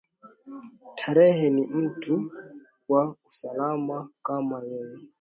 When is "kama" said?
4.25-4.63